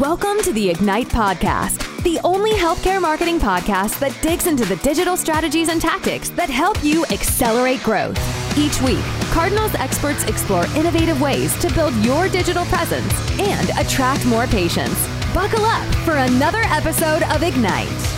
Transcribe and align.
Welcome 0.00 0.40
to 0.44 0.54
the 0.54 0.70
Ignite 0.70 1.08
Podcast, 1.08 2.02
the 2.02 2.18
only 2.24 2.52
healthcare 2.52 2.98
marketing 2.98 3.38
podcast 3.38 3.98
that 3.98 4.16
digs 4.22 4.46
into 4.46 4.64
the 4.64 4.76
digital 4.76 5.18
strategies 5.18 5.68
and 5.68 5.82
tactics 5.82 6.30
that 6.30 6.48
help 6.48 6.82
you 6.82 7.04
accelerate 7.10 7.82
growth. 7.82 8.18
Each 8.56 8.80
week, 8.80 9.04
Cardinals 9.32 9.74
experts 9.74 10.24
explore 10.24 10.64
innovative 10.76 11.20
ways 11.20 11.54
to 11.60 11.70
build 11.74 11.94
your 11.96 12.30
digital 12.30 12.64
presence 12.64 13.12
and 13.38 13.68
attract 13.78 14.24
more 14.24 14.46
patients. 14.46 15.06
Buckle 15.34 15.66
up 15.66 15.86
for 16.06 16.16
another 16.16 16.62
episode 16.68 17.22
of 17.24 17.42
Ignite. 17.42 18.11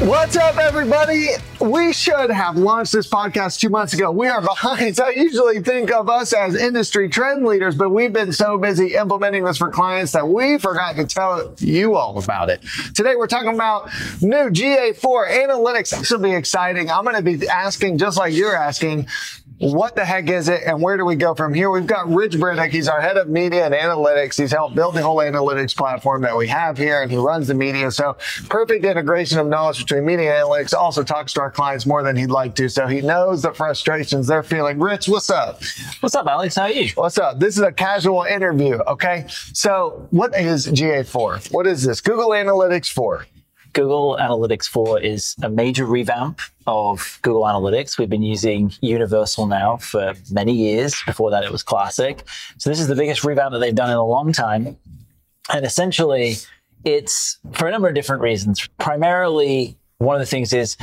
What's 0.00 0.36
up, 0.36 0.58
everybody? 0.58 1.28
We 1.60 1.92
should 1.92 2.28
have 2.28 2.56
launched 2.56 2.92
this 2.92 3.08
podcast 3.08 3.60
two 3.60 3.68
months 3.68 3.94
ago. 3.94 4.10
We 4.10 4.26
are 4.26 4.42
behind. 4.42 4.98
I 5.04 5.10
usually 5.10 5.60
think 5.60 5.92
of 5.92 6.10
us 6.10 6.32
as 6.32 6.56
industry 6.56 7.08
trend 7.08 7.46
leaders, 7.46 7.76
but 7.76 7.90
we've 7.90 8.12
been 8.12 8.32
so 8.32 8.58
busy 8.58 8.96
implementing 8.96 9.44
this 9.44 9.56
for 9.56 9.70
clients 9.70 10.12
that 10.12 10.28
we 10.28 10.58
forgot 10.58 10.96
to 10.96 11.06
tell 11.06 11.54
you 11.58 11.94
all 11.94 12.18
about 12.22 12.50
it. 12.50 12.62
Today, 12.94 13.14
we're 13.16 13.28
talking 13.28 13.54
about 13.54 13.88
new 14.20 14.50
GA4 14.50 15.30
analytics. 15.46 15.96
This 15.96 16.10
will 16.10 16.18
be 16.18 16.32
exciting. 16.32 16.90
I'm 16.90 17.04
going 17.04 17.16
to 17.16 17.22
be 17.22 17.48
asking, 17.48 17.98
just 17.98 18.18
like 18.18 18.34
you're 18.34 18.56
asking, 18.56 19.06
what 19.58 19.94
the 19.94 20.04
heck 20.04 20.28
is 20.28 20.48
it 20.48 20.62
and 20.66 20.82
where 20.82 20.96
do 20.96 21.04
we 21.04 21.14
go 21.16 21.34
from 21.34 21.54
here? 21.54 21.70
We've 21.70 21.86
got 21.86 22.08
Rich 22.08 22.34
Briddock. 22.34 22.70
He's 22.70 22.88
our 22.88 23.00
head 23.00 23.16
of 23.16 23.28
media 23.28 23.64
and 23.64 23.74
analytics. 23.74 24.40
He's 24.40 24.52
helped 24.52 24.74
build 24.74 24.94
the 24.94 25.02
whole 25.02 25.18
analytics 25.18 25.76
platform 25.76 26.22
that 26.22 26.36
we 26.36 26.48
have 26.48 26.76
here 26.76 27.02
and 27.02 27.10
he 27.10 27.16
runs 27.16 27.46
the 27.46 27.54
media. 27.54 27.90
So 27.90 28.16
perfect 28.48 28.84
integration 28.84 29.38
of 29.38 29.46
knowledge 29.46 29.78
between 29.78 30.04
media 30.04 30.34
and 30.34 30.48
analytics. 30.48 30.74
Also 30.74 31.02
talks 31.02 31.32
to 31.34 31.40
our 31.40 31.50
clients 31.50 31.86
more 31.86 32.02
than 32.02 32.16
he'd 32.16 32.30
like 32.30 32.54
to. 32.56 32.68
So 32.68 32.86
he 32.86 33.00
knows 33.00 33.42
the 33.42 33.52
frustrations 33.52 34.26
they're 34.26 34.42
feeling. 34.42 34.78
Rich, 34.80 35.08
what's 35.08 35.30
up? 35.30 35.62
What's 36.00 36.14
up, 36.14 36.26
Alex? 36.26 36.56
How 36.56 36.62
are 36.62 36.70
you? 36.70 36.90
What's 36.94 37.18
up? 37.18 37.38
This 37.38 37.56
is 37.56 37.62
a 37.62 37.72
casual 37.72 38.24
interview. 38.24 38.78
Okay. 38.86 39.26
So 39.28 40.06
what 40.10 40.36
is 40.38 40.66
GA4? 40.66 41.52
What 41.52 41.66
is 41.66 41.84
this? 41.84 42.00
Google 42.00 42.30
Analytics 42.30 42.90
4. 42.90 43.26
Google 43.74 44.16
Analytics 44.18 44.68
4 44.68 45.00
is 45.00 45.34
a 45.42 45.50
major 45.50 45.84
revamp 45.84 46.40
of 46.66 47.18
Google 47.22 47.42
Analytics. 47.42 47.98
We've 47.98 48.08
been 48.08 48.22
using 48.22 48.72
Universal 48.80 49.46
now 49.46 49.76
for 49.76 50.14
many 50.30 50.54
years. 50.54 50.94
Before 51.04 51.30
that, 51.32 51.44
it 51.44 51.52
was 51.52 51.62
Classic. 51.62 52.22
So 52.56 52.70
this 52.70 52.80
is 52.80 52.86
the 52.86 52.94
biggest 52.94 53.24
revamp 53.24 53.52
that 53.52 53.58
they've 53.58 53.74
done 53.74 53.90
in 53.90 53.96
a 53.96 54.06
long 54.06 54.32
time. 54.32 54.76
And 55.52 55.66
essentially, 55.66 56.36
it's 56.84 57.38
for 57.52 57.66
a 57.66 57.70
number 57.70 57.88
of 57.88 57.94
different 57.94 58.22
reasons. 58.22 58.66
Primarily, 58.78 59.76
one 59.98 60.14
of 60.14 60.20
the 60.20 60.26
things 60.26 60.52
is 60.52 60.76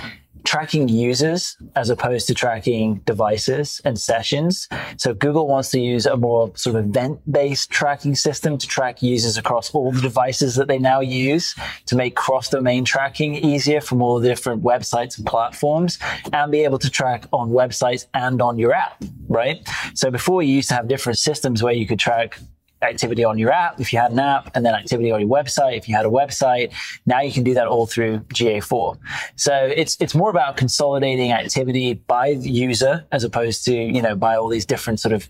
tracking 0.44 0.88
users 0.88 1.58
as 1.76 1.90
opposed 1.90 2.28
to 2.28 2.34
tracking 2.34 2.96
devices 3.06 3.82
and 3.86 4.00
sessions. 4.00 4.68
So 4.98 5.14
Google 5.14 5.48
wants 5.48 5.72
to 5.72 5.80
use 5.80 6.06
a 6.06 6.18
more 6.18 6.52
sort 6.56 6.76
of 6.76 6.86
event-based 6.86 7.70
tracking 7.70 8.16
system 8.16 8.58
to 8.58 8.68
track 8.68 9.02
users 9.02 9.38
across 9.38 9.74
all 9.74 9.92
the 9.92 10.02
devices 10.02 10.56
that 10.56 10.68
they 10.68 10.80
now 10.80 11.00
use 11.00 11.56
to 11.86 11.96
make 11.96 12.16
cross-domain 12.16 12.86
tracking 12.86 13.36
easier 13.36 13.82
from 13.82 14.02
all 14.02 14.20
the 14.20 14.28
different 14.28 14.64
websites 14.64 15.18
and 15.18 15.28
platforms 15.28 16.00
and 16.34 16.52
be 16.52 16.64
able 16.64 16.80
to 16.80 16.90
track 16.90 17.26
on 17.32 17.50
websites 17.50 18.06
and 18.14 18.42
on 18.42 18.58
your 18.58 18.74
app, 18.74 19.04
right? 19.28 19.68
So 19.94 20.12
before 20.12 20.44
you 20.44 20.56
used 20.56 20.70
to 20.70 20.76
have 20.76 20.88
different 20.88 21.20
systems 21.20 21.62
where 21.64 21.74
you 21.74 21.86
could 21.86 22.00
track 22.00 22.40
activity 22.82 23.24
on 23.24 23.38
your 23.38 23.52
app 23.52 23.80
if 23.80 23.94
you 23.94 24.00
had 24.00 24.12
an 24.12 24.20
app, 24.20 24.56
and 24.56 24.66
then 24.66 24.74
activity 24.74 25.12
on 25.12 25.20
your 25.22 25.30
website 25.30 25.78
if 25.78 25.88
you 25.88 25.96
had 25.96 26.06
a 26.06 26.10
website. 26.10 26.74
Now 27.06 27.22
you 27.22 27.32
can 27.32 27.44
do 27.44 27.54
that 27.54 27.68
all 27.68 27.86
through 27.86 28.20
GA4. 28.34 28.98
So 29.36 29.54
it's 29.54 29.98
it's 30.00 30.16
more 30.16 30.30
about 30.30 30.58
consolidating 30.58 31.32
activity 31.32 31.94
by 31.94 32.36
the 32.36 32.50
user 32.50 33.06
as 33.12 33.24
opposed 33.24 33.66
to 33.66 33.74
you 33.74 34.02
know 34.02 34.16
by 34.16 34.36
all 34.36 34.48
these 34.48 34.66
different 34.66 35.00
sort 35.00 35.14
of 35.14 35.30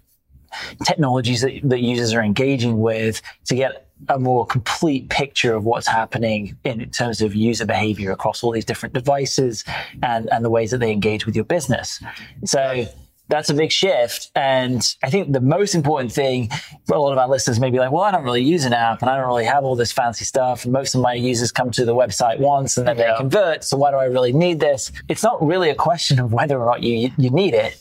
technologies 0.83 1.41
that, 1.41 1.61
that 1.63 1.79
users 1.79 2.13
are 2.13 2.21
engaging 2.21 2.79
with 2.79 3.21
to 3.45 3.55
get 3.55 3.87
a 4.09 4.19
more 4.19 4.45
complete 4.45 5.09
picture 5.09 5.53
of 5.53 5.63
what's 5.63 5.87
happening 5.87 6.57
in 6.63 6.89
terms 6.89 7.21
of 7.21 7.35
user 7.35 7.65
behavior 7.65 8.11
across 8.11 8.43
all 8.43 8.51
these 8.51 8.65
different 8.65 8.93
devices 8.93 9.63
and, 10.01 10.27
and 10.31 10.43
the 10.43 10.49
ways 10.49 10.71
that 10.71 10.79
they 10.79 10.91
engage 10.91 11.25
with 11.25 11.35
your 11.35 11.45
business. 11.45 12.03
So 12.43 12.87
that's 13.31 13.49
a 13.49 13.53
big 13.53 13.71
shift. 13.71 14.29
And 14.35 14.83
I 15.01 15.09
think 15.09 15.31
the 15.31 15.41
most 15.41 15.73
important 15.73 16.11
thing 16.11 16.49
for 16.85 16.95
a 16.95 17.01
lot 17.01 17.13
of 17.13 17.17
our 17.17 17.27
listeners 17.27 17.59
may 17.59 17.71
be 17.71 17.79
like, 17.79 17.91
well, 17.91 18.03
I 18.03 18.11
don't 18.11 18.23
really 18.23 18.43
use 18.43 18.65
an 18.65 18.73
app 18.73 19.01
and 19.01 19.09
I 19.09 19.17
don't 19.17 19.25
really 19.25 19.45
have 19.45 19.63
all 19.63 19.75
this 19.75 19.91
fancy 19.91 20.25
stuff. 20.25 20.65
And 20.65 20.73
most 20.73 20.93
of 20.93 21.01
my 21.01 21.13
users 21.13 21.51
come 21.51 21.71
to 21.71 21.85
the 21.85 21.95
website 21.95 22.39
once 22.39 22.77
and 22.77 22.87
then 22.87 22.97
yeah. 22.97 23.13
they 23.13 23.17
convert. 23.17 23.63
So 23.63 23.77
why 23.77 23.91
do 23.91 23.97
I 23.97 24.05
really 24.05 24.33
need 24.33 24.59
this? 24.59 24.91
It's 25.07 25.23
not 25.23 25.43
really 25.43 25.69
a 25.69 25.75
question 25.75 26.19
of 26.19 26.33
whether 26.33 26.59
or 26.59 26.65
not 26.65 26.83
you, 26.83 27.11
you 27.17 27.29
need 27.29 27.53
it 27.53 27.77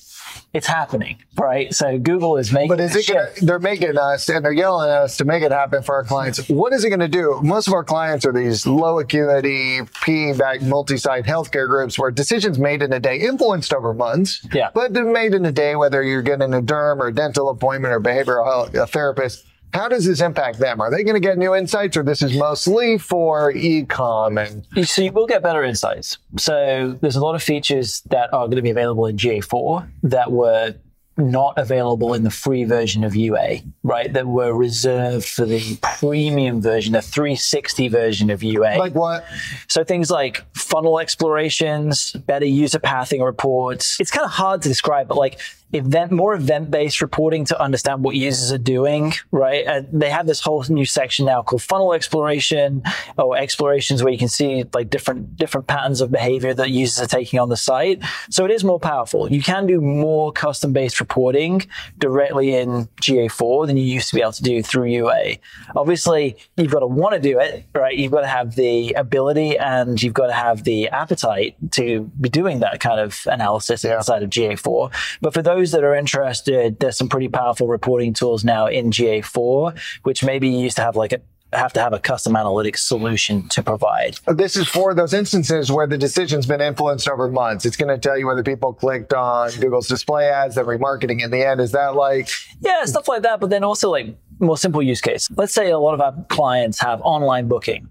it's 0.52 0.66
happening, 0.66 1.22
right? 1.38 1.72
So 1.72 1.98
Google 1.98 2.36
is 2.36 2.52
making. 2.52 2.68
But 2.68 2.80
is 2.80 2.96
it? 2.96 3.06
Gonna, 3.06 3.28
they're 3.40 3.60
making 3.60 3.96
uh, 3.96 4.00
us 4.02 4.28
and 4.28 4.44
they're 4.44 4.52
yelling 4.52 4.90
at 4.90 4.96
us 4.96 5.16
to 5.18 5.24
make 5.24 5.42
it 5.42 5.52
happen 5.52 5.82
for 5.82 5.94
our 5.94 6.04
clients. 6.04 6.48
What 6.48 6.72
is 6.72 6.84
it 6.84 6.88
going 6.88 7.00
to 7.00 7.08
do? 7.08 7.40
Most 7.42 7.68
of 7.68 7.74
our 7.74 7.84
clients 7.84 8.26
are 8.26 8.32
these 8.32 8.66
low 8.66 8.98
acuity, 8.98 9.80
PE-backed, 10.02 10.62
multi-site 10.62 11.24
healthcare 11.24 11.68
groups 11.68 11.98
where 11.98 12.10
decisions 12.10 12.58
made 12.58 12.82
in 12.82 12.92
a 12.92 13.00
day, 13.00 13.20
influenced 13.20 13.72
over 13.72 13.94
months. 13.94 14.44
Yeah. 14.52 14.70
But 14.74 14.92
they're 14.92 15.04
made 15.04 15.34
in 15.34 15.46
a 15.46 15.52
day, 15.52 15.76
whether 15.76 16.02
you're 16.02 16.22
getting 16.22 16.52
a 16.52 16.62
derm 16.62 16.98
or 16.98 17.08
a 17.08 17.14
dental 17.14 17.48
appointment 17.48 17.94
or 17.94 18.00
behavioral 18.00 18.44
health, 18.44 18.74
a 18.74 18.86
therapist 18.86 19.46
how 19.72 19.88
does 19.88 20.04
this 20.04 20.20
impact 20.20 20.58
them? 20.58 20.80
Are 20.80 20.90
they 20.90 21.02
going 21.02 21.14
to 21.14 21.20
get 21.20 21.38
new 21.38 21.54
insights 21.54 21.96
or 21.96 22.02
this 22.02 22.22
is 22.22 22.36
mostly 22.36 22.98
for 22.98 23.52
e-com 23.52 24.38
and 24.38 24.66
so 24.84 25.02
you 25.02 25.12
will 25.12 25.26
get 25.26 25.42
better 25.42 25.62
insights. 25.64 26.18
So 26.38 26.96
there's 27.00 27.16
a 27.16 27.20
lot 27.20 27.34
of 27.34 27.42
features 27.42 28.02
that 28.10 28.32
are 28.32 28.46
going 28.46 28.56
to 28.56 28.62
be 28.62 28.70
available 28.70 29.06
in 29.06 29.16
GA4 29.16 29.88
that 30.04 30.32
were 30.32 30.74
not 31.16 31.58
available 31.58 32.14
in 32.14 32.22
the 32.22 32.30
free 32.30 32.64
version 32.64 33.04
of 33.04 33.14
UA, 33.14 33.58
right? 33.82 34.12
That 34.12 34.26
were 34.26 34.54
reserved 34.54 35.26
for 35.26 35.44
the 35.44 35.78
premium 35.82 36.60
version, 36.60 36.94
the 36.94 37.02
360 37.02 37.88
version 37.88 38.30
of 38.30 38.42
UA. 38.42 38.78
Like 38.78 38.94
what? 38.94 39.24
So 39.68 39.84
things 39.84 40.10
like 40.10 40.44
funnel 40.54 40.98
explorations, 40.98 42.12
better 42.12 42.46
user 42.46 42.78
pathing 42.78 43.22
reports. 43.22 43.98
It's 44.00 44.10
kind 44.10 44.24
of 44.24 44.30
hard 44.30 44.62
to 44.62 44.68
describe, 44.68 45.08
but 45.08 45.18
like 45.18 45.40
event, 45.72 46.10
more 46.10 46.34
event-based 46.34 47.00
reporting 47.00 47.44
to 47.46 47.60
understand 47.60 48.02
what 48.02 48.16
users 48.16 48.52
are 48.52 48.58
doing, 48.58 49.12
right? 49.30 49.64
And 49.66 49.88
they 49.92 50.10
have 50.10 50.26
this 50.26 50.40
whole 50.40 50.64
new 50.68 50.84
section 50.84 51.26
now 51.26 51.42
called 51.42 51.62
funnel 51.62 51.92
exploration 51.92 52.82
or 53.16 53.36
explorations 53.36 54.02
where 54.02 54.12
you 54.12 54.18
can 54.18 54.28
see 54.28 54.64
like 54.74 54.90
different, 54.90 55.36
different 55.36 55.66
patterns 55.66 56.00
of 56.00 56.10
behavior 56.10 56.54
that 56.54 56.70
users 56.70 57.04
are 57.04 57.08
taking 57.08 57.38
on 57.38 57.48
the 57.48 57.56
site. 57.56 58.02
So 58.30 58.44
it 58.44 58.50
is 58.50 58.64
more 58.64 58.80
powerful. 58.80 59.30
You 59.30 59.42
can 59.42 59.66
do 59.66 59.80
more 59.80 60.32
custom-based 60.32 60.98
reporting 60.98 61.66
directly 61.98 62.54
in 62.54 62.88
GA4 63.00 63.66
than 63.66 63.76
you 63.76 63.84
used 63.84 64.08
to 64.08 64.16
be 64.16 64.22
able 64.22 64.32
to 64.32 64.42
do 64.42 64.62
through 64.62 64.86
UA. 64.86 65.36
Obviously, 65.76 66.36
you've 66.56 66.72
got 66.72 66.80
to 66.80 66.86
want 66.86 67.14
to 67.14 67.20
do 67.20 67.38
it, 67.38 67.64
right? 67.74 67.96
You've 67.96 68.12
got 68.12 68.22
to 68.22 68.26
have 68.26 68.56
the 68.56 68.92
ability 68.94 69.58
and 69.58 70.02
you've 70.02 70.14
got 70.14 70.26
to 70.26 70.32
have 70.32 70.64
the 70.64 70.88
appetite 70.88 71.56
to 71.72 72.10
be 72.20 72.28
doing 72.28 72.60
that 72.60 72.80
kind 72.80 73.00
of 73.00 73.22
analysis 73.26 73.84
yeah. 73.84 73.96
inside 73.96 74.22
of 74.22 74.30
GA4. 74.30 74.92
But 75.20 75.34
for 75.34 75.42
those 75.42 75.59
those 75.60 75.72
that 75.72 75.84
are 75.84 75.94
interested, 75.94 76.78
there's 76.80 76.96
some 76.96 77.08
pretty 77.08 77.28
powerful 77.28 77.68
reporting 77.68 78.14
tools 78.14 78.44
now 78.44 78.66
in 78.66 78.90
GA4, 78.90 79.78
which 80.04 80.24
maybe 80.24 80.48
you 80.48 80.58
used 80.58 80.76
to 80.76 80.82
have 80.82 80.96
like 80.96 81.12
a 81.12 81.20
have 81.52 81.72
to 81.72 81.80
have 81.80 81.92
a 81.92 81.98
custom 81.98 82.34
analytics 82.34 82.78
solution 82.78 83.48
to 83.48 83.60
provide. 83.60 84.14
This 84.28 84.54
is 84.54 84.68
for 84.68 84.94
those 84.94 85.12
instances 85.12 85.70
where 85.70 85.88
the 85.88 85.98
decision's 85.98 86.46
been 86.46 86.60
influenced 86.60 87.08
over 87.08 87.28
months. 87.28 87.66
It's 87.66 87.76
going 87.76 87.88
to 87.88 87.98
tell 87.98 88.16
you 88.16 88.28
whether 88.28 88.44
people 88.44 88.72
clicked 88.72 89.12
on 89.12 89.50
Google's 89.58 89.88
display 89.88 90.28
ads, 90.28 90.54
the 90.54 90.62
remarketing 90.62 91.24
in 91.24 91.32
the 91.32 91.44
end. 91.44 91.60
Is 91.60 91.72
that 91.72 91.96
like? 91.96 92.28
Yeah, 92.60 92.84
stuff 92.84 93.08
like 93.08 93.22
that. 93.22 93.40
But 93.40 93.50
then 93.50 93.64
also 93.64 93.90
like 93.90 94.16
more 94.38 94.56
simple 94.56 94.80
use 94.80 95.00
case. 95.00 95.28
Let's 95.36 95.52
say 95.52 95.70
a 95.70 95.78
lot 95.78 95.94
of 95.94 96.00
our 96.00 96.14
clients 96.28 96.80
have 96.80 97.00
online 97.02 97.48
booking 97.48 97.88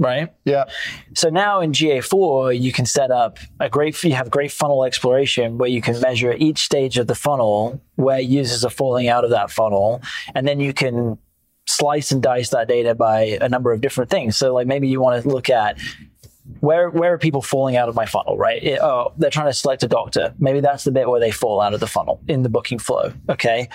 right? 0.00 0.32
Yeah. 0.44 0.64
So 1.14 1.28
now 1.28 1.60
in 1.60 1.72
GA4, 1.72 2.58
you 2.58 2.72
can 2.72 2.86
set 2.86 3.10
up 3.12 3.38
a 3.60 3.68
great, 3.68 4.02
you 4.02 4.14
have 4.14 4.30
great 4.30 4.50
funnel 4.50 4.84
exploration 4.84 5.58
where 5.58 5.68
you 5.68 5.82
can 5.82 6.00
measure 6.00 6.34
each 6.38 6.64
stage 6.64 6.98
of 6.98 7.06
the 7.06 7.14
funnel 7.14 7.80
where 7.96 8.18
users 8.18 8.64
are 8.64 8.70
falling 8.70 9.08
out 9.08 9.24
of 9.24 9.30
that 9.30 9.50
funnel. 9.50 10.00
And 10.34 10.48
then 10.48 10.58
you 10.58 10.72
can 10.72 11.18
slice 11.68 12.10
and 12.10 12.22
dice 12.22 12.48
that 12.48 12.66
data 12.66 12.94
by 12.94 13.38
a 13.40 13.48
number 13.48 13.72
of 13.72 13.80
different 13.80 14.10
things. 14.10 14.36
So 14.36 14.54
like 14.54 14.66
maybe 14.66 14.88
you 14.88 15.00
want 15.00 15.22
to 15.22 15.28
look 15.28 15.50
at 15.50 15.78
where 16.60 16.90
where 16.90 17.12
are 17.12 17.18
people 17.18 17.42
falling 17.42 17.76
out 17.76 17.88
of 17.88 17.94
my 17.94 18.06
funnel, 18.06 18.36
right? 18.36 18.62
It, 18.62 18.80
oh, 18.80 19.12
they're 19.18 19.30
trying 19.30 19.48
to 19.48 19.54
select 19.54 19.82
a 19.82 19.88
doctor. 19.88 20.34
Maybe 20.38 20.60
that's 20.60 20.84
the 20.84 20.90
bit 20.90 21.08
where 21.08 21.20
they 21.20 21.30
fall 21.30 21.60
out 21.60 21.74
of 21.74 21.80
the 21.80 21.86
funnel 21.86 22.20
in 22.28 22.42
the 22.42 22.48
booking 22.48 22.78
flow. 22.78 23.12
Okay. 23.28 23.68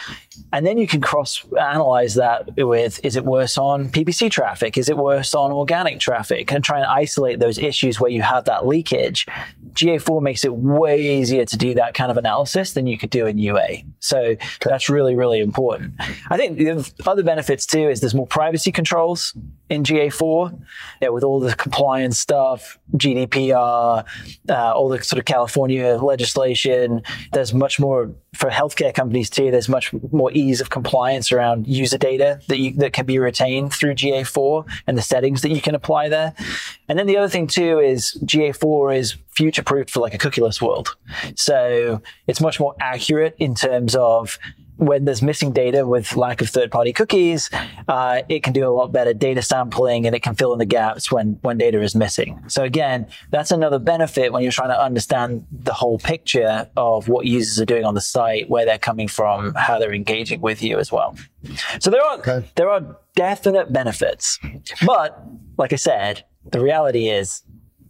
And 0.51 0.65
then 0.65 0.77
you 0.77 0.87
can 0.87 1.01
cross 1.01 1.45
analyze 1.59 2.15
that 2.15 2.49
with 2.57 2.99
is 3.03 3.15
it 3.15 3.25
worse 3.25 3.57
on 3.57 3.89
PPC 3.89 4.29
traffic? 4.31 4.77
Is 4.77 4.89
it 4.89 4.97
worse 4.97 5.33
on 5.33 5.51
organic 5.51 5.99
traffic? 5.99 6.51
And 6.51 6.63
try 6.63 6.79
and 6.79 6.87
isolate 6.87 7.39
those 7.39 7.57
issues 7.57 7.99
where 7.99 8.11
you 8.11 8.21
have 8.21 8.45
that 8.45 8.67
leakage 8.67 9.27
GA4 9.75 10.21
makes 10.21 10.45
it 10.45 10.53
way 10.53 11.19
easier 11.19 11.45
to 11.45 11.57
do 11.57 11.73
that 11.75 11.93
kind 11.93 12.09
of 12.09 12.17
analysis 12.17 12.73
than 12.73 12.87
you 12.87 12.97
could 12.97 13.09
do 13.09 13.25
in 13.25 13.37
UA. 13.37 13.67
So 13.99 14.35
that's 14.61 14.89
really, 14.89 15.15
really 15.15 15.39
important. 15.39 15.93
I 16.29 16.37
think 16.37 16.57
the 16.57 16.91
other 17.05 17.23
benefits 17.23 17.65
too 17.65 17.89
is 17.89 17.99
there's 17.99 18.15
more 18.15 18.27
privacy 18.27 18.71
controls 18.71 19.35
in 19.69 19.83
GA4 19.83 20.61
yeah, 21.01 21.09
with 21.09 21.23
all 21.23 21.39
the 21.39 21.53
compliance 21.55 22.17
stuff, 22.17 22.54
GDPR, 22.93 24.05
uh, 24.49 24.73
all 24.73 24.89
the 24.89 25.01
sort 25.03 25.19
of 25.19 25.25
California 25.25 25.95
legislation. 25.95 27.01
There's 27.33 27.53
much 27.53 27.79
more 27.79 28.11
for 28.35 28.49
healthcare 28.49 28.93
companies 28.93 29.29
too. 29.29 29.51
There's 29.51 29.69
much 29.69 29.93
more 30.11 30.31
ease 30.33 30.61
of 30.61 30.69
compliance 30.69 31.31
around 31.31 31.67
user 31.67 31.97
data 31.97 32.39
that 32.47 32.59
you, 32.59 32.73
that 32.73 32.93
can 32.93 33.05
be 33.05 33.17
retained 33.19 33.73
through 33.73 33.95
GA4 33.95 34.65
and 34.87 34.97
the 34.97 35.01
settings 35.01 35.41
that 35.41 35.49
you 35.51 35.61
can 35.61 35.75
apply 35.75 36.09
there. 36.09 36.33
And 36.89 36.99
then 36.99 37.07
the 37.07 37.17
other 37.17 37.29
thing 37.29 37.47
too 37.47 37.79
is 37.79 38.17
GA4 38.25 38.97
is 38.97 39.15
future 39.29 39.63
proofed 39.63 39.89
for 39.89 39.99
like 40.01 40.13
a 40.13 40.17
cookieless 40.17 40.61
world. 40.61 40.95
So 41.35 42.01
it's 42.27 42.41
much 42.41 42.59
more 42.59 42.75
accurate 42.79 43.35
in 43.37 43.55
terms 43.55 43.95
of 43.95 44.37
when 44.77 45.05
there's 45.05 45.21
missing 45.21 45.51
data 45.51 45.85
with 45.87 46.15
lack 46.17 46.41
of 46.41 46.49
third-party 46.49 46.91
cookies, 46.93 47.49
uh, 47.87 48.21
it 48.27 48.43
can 48.43 48.51
do 48.53 48.67
a 48.67 48.73
lot 48.73 48.91
better 48.91 49.13
data 49.13 49.41
sampling 49.41 50.05
and 50.05 50.15
it 50.15 50.21
can 50.21 50.35
fill 50.35 50.51
in 50.53 50.59
the 50.59 50.65
gaps 50.65 51.11
when 51.11 51.39
when 51.41 51.57
data 51.57 51.81
is 51.81 51.95
missing. 51.95 52.41
So 52.47 52.63
again, 52.63 53.07
that's 53.31 53.51
another 53.51 53.79
benefit 53.79 54.33
when 54.33 54.43
you're 54.43 54.51
trying 54.51 54.69
to 54.69 54.81
understand 54.81 55.45
the 55.51 55.73
whole 55.73 55.97
picture 55.99 56.69
of 56.75 57.07
what 57.07 57.25
users 57.25 57.59
are 57.61 57.65
doing 57.65 57.85
on 57.85 57.93
the 57.93 58.01
site, 58.01 58.49
where 58.49 58.65
they're 58.65 58.77
coming 58.77 59.07
from, 59.07 59.53
how 59.55 59.79
they're 59.79 59.93
engaging 59.93 60.41
with 60.41 60.61
you 60.61 60.77
as 60.79 60.91
well. 60.91 61.15
So 61.79 61.89
there 61.89 62.03
are 62.03 62.17
Okay. 62.19 62.45
there 62.55 62.69
are 62.69 62.97
definite 63.15 63.71
benefits, 63.71 64.39
but 64.85 65.23
like 65.57 65.71
I 65.71 65.77
said, 65.77 66.23
the 66.51 66.59
reality 66.59 67.07
is 67.09 67.43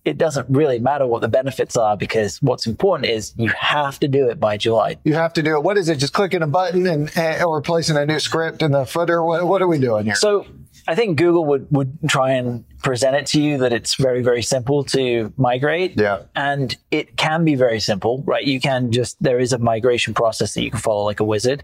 it 0.05 0.19
doesn't 0.19 0.47
really 0.49 0.79
matter 0.79 1.05
what 1.05 1.21
the 1.21 1.27
benefits 1.27 1.75
are 1.75 1.97
because 1.97 2.41
what's 2.41 2.67
important 2.67 3.09
is 3.09 3.33
you 3.37 3.49
have 3.49 3.99
to 3.99 4.07
do 4.07 4.29
it 4.29 4.39
by 4.39 4.55
July 4.55 4.97
You 5.03 5.15
have 5.15 5.33
to 5.33 5.43
do 5.43 5.55
it. 5.55 5.63
What 5.63 5.77
is 5.77 5.89
it? 5.89 5.97
Just 5.97 6.13
clicking 6.13 6.43
a 6.43 6.47
button 6.47 6.85
and, 6.85 7.11
and 7.17 7.43
or 7.43 7.61
placing 7.61 7.97
a 7.97 8.05
new 8.05 8.19
script 8.19 8.61
in 8.61 8.71
the 8.71 8.85
footer? 8.85 9.23
What, 9.23 9.47
what 9.47 9.61
are 9.61 9.67
we 9.67 9.79
doing 9.79 10.05
here? 10.05 10.15
So 10.15 10.45
I 10.87 10.93
think 10.93 11.17
Google 11.17 11.45
would, 11.45 11.67
would 11.71 11.97
try 12.07 12.33
and 12.33 12.63
present 12.83 13.15
it 13.15 13.25
to 13.27 13.41
you 13.41 13.57
that 13.59 13.73
it's 13.73 13.95
very, 13.95 14.21
very 14.21 14.43
simple 14.43 14.83
to 14.85 15.33
migrate. 15.37 15.99
Yeah. 15.99 16.23
And 16.35 16.75
it 16.91 17.17
can 17.17 17.43
be 17.43 17.55
very 17.55 17.79
simple, 17.79 18.23
right? 18.27 18.43
You 18.43 18.59
can 18.59 18.91
just, 18.91 19.21
there 19.21 19.39
is 19.39 19.53
a 19.53 19.57
migration 19.57 20.13
process 20.13 20.53
that 20.53 20.61
you 20.61 20.69
can 20.69 20.79
follow 20.79 21.03
like 21.03 21.19
a 21.19 21.23
wizard. 21.23 21.63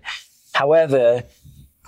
However, 0.53 1.23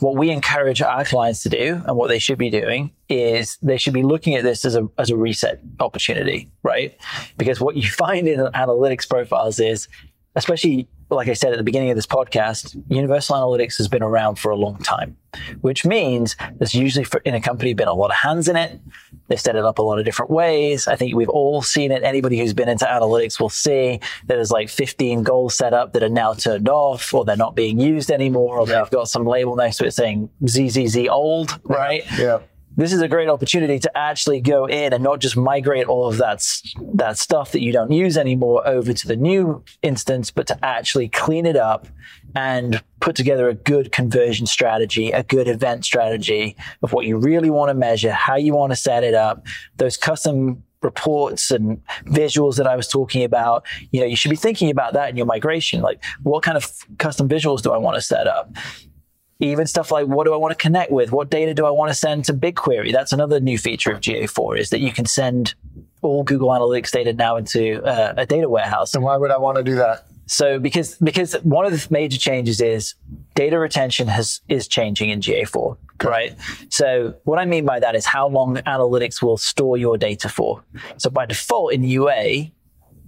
what 0.03 0.17
we 0.17 0.29
encourage 0.29 0.81
our 0.81 1.05
clients 1.05 1.43
to 1.43 1.49
do 1.49 1.81
and 1.87 1.95
what 1.95 2.09
they 2.09 2.19
should 2.19 2.37
be 2.37 2.49
doing 2.49 2.91
is 3.07 3.57
they 3.61 3.77
should 3.77 3.93
be 3.93 4.03
looking 4.03 4.35
at 4.35 4.43
this 4.43 4.65
as 4.65 4.75
a, 4.75 4.87
as 4.97 5.09
a 5.09 5.15
reset 5.15 5.61
opportunity, 5.79 6.49
right? 6.61 6.97
Because 7.37 7.61
what 7.61 7.77
you 7.77 7.89
find 7.89 8.27
in 8.27 8.39
analytics 8.39 9.07
profiles 9.07 9.59
is, 9.59 9.87
especially 10.35 10.89
like 11.15 11.27
I 11.27 11.33
said 11.33 11.51
at 11.51 11.57
the 11.57 11.63
beginning 11.63 11.89
of 11.89 11.95
this 11.95 12.05
podcast, 12.05 12.81
Universal 12.89 13.35
Analytics 13.35 13.77
has 13.77 13.87
been 13.87 14.03
around 14.03 14.35
for 14.35 14.51
a 14.51 14.55
long 14.55 14.77
time, 14.77 15.17
which 15.61 15.85
means 15.85 16.35
there's 16.57 16.73
usually 16.73 17.03
for, 17.03 17.19
in 17.19 17.35
a 17.35 17.41
company 17.41 17.73
been 17.73 17.87
a 17.87 17.93
lot 17.93 18.11
of 18.11 18.17
hands 18.17 18.47
in 18.47 18.55
it. 18.55 18.79
They've 19.27 19.39
set 19.39 19.55
it 19.55 19.63
up 19.63 19.79
a 19.79 19.81
lot 19.81 19.99
of 19.99 20.05
different 20.05 20.31
ways. 20.31 20.87
I 20.87 20.95
think 20.95 21.15
we've 21.15 21.29
all 21.29 21.61
seen 21.61 21.91
it. 21.91 22.03
Anybody 22.03 22.37
who's 22.37 22.53
been 22.53 22.69
into 22.69 22.85
analytics 22.85 23.39
will 23.39 23.49
see 23.49 23.99
that 24.27 24.35
there's 24.35 24.51
like 24.51 24.69
15 24.69 25.23
goals 25.23 25.55
set 25.55 25.73
up 25.73 25.93
that 25.93 26.03
are 26.03 26.09
now 26.09 26.33
turned 26.33 26.69
off 26.69 27.13
or 27.13 27.25
they're 27.25 27.35
not 27.35 27.55
being 27.55 27.79
used 27.79 28.11
anymore 28.11 28.59
or 28.59 28.65
they've 28.65 28.89
got 28.89 29.07
some 29.07 29.25
label 29.25 29.55
next 29.55 29.77
to 29.77 29.85
it 29.85 29.91
saying 29.91 30.29
ZZZ 30.47 31.07
old, 31.07 31.59
right? 31.63 32.03
yeah. 32.17 32.39
This 32.75 32.93
is 32.93 33.01
a 33.01 33.07
great 33.07 33.29
opportunity 33.29 33.79
to 33.79 33.97
actually 33.97 34.41
go 34.41 34.65
in 34.65 34.93
and 34.93 35.03
not 35.03 35.19
just 35.19 35.37
migrate 35.37 35.87
all 35.87 36.07
of 36.07 36.17
that 36.17 36.45
that 36.95 37.17
stuff 37.17 37.51
that 37.51 37.61
you 37.61 37.71
don't 37.71 37.91
use 37.91 38.17
anymore 38.17 38.65
over 38.67 38.93
to 38.93 39.07
the 39.07 39.15
new 39.15 39.63
instance, 39.81 40.31
but 40.31 40.47
to 40.47 40.65
actually 40.65 41.09
clean 41.09 41.45
it 41.45 41.55
up 41.55 41.87
and 42.35 42.83
put 42.99 43.15
together 43.15 43.47
a 43.47 43.53
good 43.53 43.91
conversion 43.91 44.45
strategy, 44.47 45.11
a 45.11 45.23
good 45.23 45.47
event 45.47 45.85
strategy 45.85 46.55
of 46.81 46.93
what 46.93 47.05
you 47.05 47.17
really 47.17 47.49
want 47.49 47.69
to 47.69 47.73
measure, 47.73 48.11
how 48.11 48.35
you 48.35 48.53
want 48.53 48.71
to 48.71 48.75
set 48.75 49.03
it 49.03 49.13
up, 49.13 49.45
those 49.77 49.97
custom 49.97 50.63
reports 50.81 51.49
and 51.51 51.81
visuals 52.05 52.57
that 52.57 52.67
I 52.67 52.75
was 52.75 52.87
talking 52.87 53.23
about, 53.23 53.65
you 53.91 54.01
know, 54.01 54.05
you 54.05 54.15
should 54.15 54.31
be 54.31 54.35
thinking 54.35 54.69
about 54.69 54.93
that 54.93 55.09
in 55.09 55.15
your 55.15 55.25
migration. 55.25 55.81
Like, 55.81 56.03
what 56.23 56.43
kind 56.43 56.57
of 56.57 56.71
custom 56.97 57.29
visuals 57.29 57.61
do 57.61 57.71
I 57.71 57.77
want 57.77 57.95
to 57.95 58.01
set 58.01 58.27
up? 58.27 58.51
Even 59.43 59.67
stuff 59.67 59.91
like 59.91 60.07
what 60.07 60.25
do 60.25 60.33
I 60.33 60.37
want 60.37 60.51
to 60.51 60.61
connect 60.61 60.91
with? 60.91 61.11
What 61.11 61.29
data 61.29 61.53
do 61.53 61.65
I 61.65 61.69
want 61.69 61.89
to 61.89 61.95
send 61.95 62.25
to 62.25 62.33
BigQuery? 62.33 62.91
That's 62.91 63.13
another 63.13 63.39
new 63.39 63.57
feature 63.57 63.91
of 63.91 63.99
GA4 63.99 64.59
is 64.59 64.69
that 64.69 64.79
you 64.79 64.91
can 64.91 65.05
send 65.05 65.55
all 66.01 66.23
Google 66.23 66.49
Analytics 66.49 66.91
data 66.91 67.13
now 67.13 67.37
into 67.37 67.81
uh, 67.83 68.13
a 68.17 68.25
data 68.25 68.49
warehouse. 68.49 68.93
And 68.93 69.03
why 69.03 69.17
would 69.17 69.31
I 69.31 69.37
want 69.37 69.57
to 69.57 69.63
do 69.63 69.75
that? 69.75 70.05
So 70.25 70.59
because 70.59 70.95
because 70.95 71.33
one 71.43 71.65
of 71.65 71.71
the 71.73 71.85
major 71.91 72.17
changes 72.17 72.61
is 72.61 72.95
data 73.35 73.59
retention 73.59 74.07
has 74.07 74.41
is 74.47 74.67
changing 74.67 75.09
in 75.09 75.19
GA4, 75.19 75.77
right? 76.03 76.35
So 76.69 77.15
what 77.25 77.39
I 77.39 77.45
mean 77.45 77.65
by 77.65 77.79
that 77.81 77.95
is 77.95 78.05
how 78.05 78.29
long 78.29 78.55
analytics 78.57 79.21
will 79.21 79.37
store 79.37 79.77
your 79.77 79.97
data 79.97 80.29
for. 80.29 80.63
So 80.97 81.09
by 81.09 81.25
default 81.25 81.73
in 81.73 81.83
UA, 81.83 82.51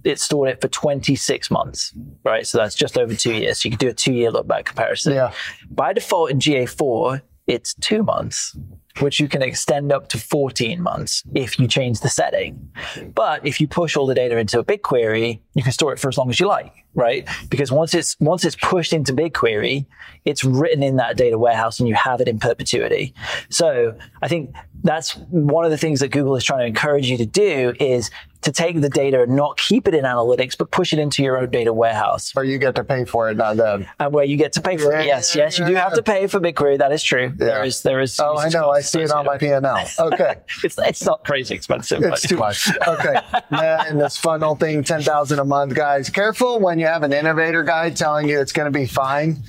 it 0.06 0.20
stored 0.20 0.48
it 0.48 0.60
for 0.60 0.68
26 0.68 1.50
months, 1.50 1.92
right? 2.24 2.46
So 2.46 2.58
that's 2.58 2.74
just 2.74 2.96
over 2.96 3.14
two 3.14 3.34
years. 3.34 3.60
So 3.60 3.66
you 3.66 3.70
can 3.76 3.78
do 3.78 3.90
a 3.90 3.94
two 3.94 4.12
year 4.12 4.30
look 4.30 4.46
back 4.46 4.66
comparison. 4.66 5.14
Yeah. 5.14 5.32
By 5.70 5.92
default 5.92 6.30
in 6.30 6.38
GA4, 6.38 7.20
it's 7.46 7.74
two 7.74 8.02
months, 8.02 8.56
which 9.00 9.20
you 9.20 9.28
can 9.28 9.42
extend 9.42 9.92
up 9.92 10.08
to 10.08 10.18
14 10.18 10.80
months 10.82 11.22
if 11.34 11.58
you 11.58 11.66
change 11.68 12.00
the 12.00 12.08
setting. 12.08 12.70
But 13.14 13.46
if 13.46 13.60
you 13.60 13.68
push 13.68 13.96
all 13.96 14.06
the 14.06 14.14
data 14.14 14.38
into 14.38 14.58
a 14.58 14.64
BigQuery, 14.64 15.40
you 15.54 15.62
can 15.62 15.72
store 15.72 15.92
it 15.92 15.98
for 15.98 16.08
as 16.08 16.18
long 16.18 16.30
as 16.30 16.38
you 16.40 16.46
like, 16.46 16.72
right? 16.94 17.28
Because 17.48 17.70
once 17.72 17.94
it's 17.94 18.16
once 18.20 18.44
it's 18.44 18.56
pushed 18.56 18.92
into 18.92 19.12
BigQuery, 19.12 19.86
it's 20.24 20.44
written 20.44 20.82
in 20.82 20.96
that 20.96 21.16
data 21.16 21.38
warehouse 21.38 21.78
and 21.80 21.88
you 21.88 21.94
have 21.94 22.20
it 22.20 22.28
in 22.28 22.38
perpetuity. 22.38 23.14
So 23.50 23.96
I 24.22 24.28
think 24.28 24.54
that's 24.82 25.12
one 25.30 25.64
of 25.64 25.70
the 25.70 25.78
things 25.78 26.00
that 26.00 26.08
Google 26.08 26.36
is 26.36 26.44
trying 26.44 26.60
to 26.60 26.66
encourage 26.66 27.08
you 27.10 27.16
to 27.18 27.26
do 27.26 27.74
is 27.80 28.10
to 28.42 28.52
take 28.52 28.80
the 28.80 28.88
data 28.88 29.22
and 29.22 29.34
not 29.34 29.56
keep 29.56 29.88
it 29.88 29.94
in 29.94 30.04
analytics, 30.04 30.56
but 30.56 30.70
push 30.70 30.92
it 30.92 31.00
into 31.00 31.22
your 31.22 31.36
own 31.38 31.50
data 31.50 31.72
warehouse 31.72 32.32
Where 32.34 32.44
you 32.44 32.58
get 32.58 32.76
to 32.76 32.84
pay 32.84 33.04
for 33.04 33.28
it, 33.30 33.36
not 33.36 33.56
them. 33.56 33.86
and 33.98 34.12
where 34.12 34.24
you 34.24 34.36
get 34.36 34.52
to 34.52 34.60
pay 34.60 34.76
for 34.76 34.92
Yeah, 34.92 35.00
it. 35.00 35.06
Yes, 35.06 35.34
yeah, 35.34 35.44
yes, 35.44 35.58
you 35.58 35.66
do 35.66 35.74
have 35.74 35.94
to 35.94 36.02
pay 36.02 36.26
for 36.28 36.38
BigQuery. 36.38 36.78
That 36.78 36.92
is 36.92 37.02
true. 37.02 37.32
There 37.34 37.64
is, 37.64 37.82
there 37.82 37.98
is. 38.00 38.20
Oh, 38.20 38.36
I 38.36 38.48
know. 38.50 38.70
I 38.70 38.82
see 38.86 39.00
it 39.00 39.10
on 39.10 39.24
my. 39.26 39.36
P&L. 39.38 39.88
Okay. 39.98 40.36
It's 40.64 40.78
it's 40.78 41.04
not 41.04 41.24
crazy 41.24 41.54
expensive. 41.54 42.02
It's 42.02 42.22
but- 42.22 42.28
too 42.28 42.36
much. 42.36 42.70
Okay. 42.86 43.20
And 43.50 44.00
this 44.00 44.16
funnel 44.16 44.56
thing, 44.56 44.82
10,000 44.82 45.38
a 45.38 45.44
month, 45.44 45.74
guys. 45.74 46.08
Careful 46.10 46.58
when 46.60 46.78
you 46.78 46.86
have 46.86 47.02
an 47.02 47.12
innovator 47.12 47.62
guy 47.62 47.90
telling 47.90 48.28
you 48.28 48.40
it's 48.40 48.52
going 48.52 48.70
to 48.72 48.76
be 48.76 48.86
fine. 48.86 49.42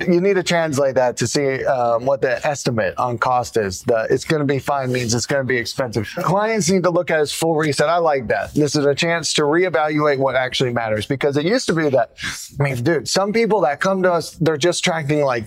You 0.00 0.20
need 0.20 0.34
to 0.34 0.42
translate 0.42 0.96
that 0.96 1.16
to 1.18 1.26
see 1.28 1.64
um, 1.64 2.04
what 2.04 2.20
the 2.20 2.44
estimate 2.44 2.94
on 2.98 3.16
cost 3.16 3.56
is. 3.56 3.84
The 3.84 4.08
it's 4.10 4.24
going 4.24 4.40
to 4.40 4.46
be 4.46 4.58
fine 4.58 4.90
means 4.90 5.14
it's 5.14 5.26
going 5.26 5.40
to 5.42 5.46
be 5.46 5.56
expensive. 5.56 6.08
Clients 6.16 6.68
need 6.68 6.82
to 6.82 6.90
look 6.90 7.12
at 7.12 7.20
his 7.20 7.32
full 7.32 7.54
reset. 7.54 7.88
I 7.88 7.98
like 7.98 8.26
that. 8.28 8.52
This 8.54 8.74
is 8.74 8.84
a 8.84 8.94
chance 8.94 9.32
to 9.34 9.42
reevaluate 9.42 10.18
what 10.18 10.34
actually 10.34 10.72
matters 10.72 11.06
because 11.06 11.36
it 11.36 11.44
used 11.44 11.66
to 11.68 11.74
be 11.74 11.88
that, 11.90 12.16
I 12.58 12.62
mean, 12.64 12.82
dude, 12.82 13.08
some 13.08 13.32
people 13.32 13.60
that 13.60 13.78
come 13.80 14.02
to 14.02 14.12
us, 14.12 14.32
they're 14.32 14.56
just 14.56 14.82
tracking 14.82 15.20
like 15.20 15.46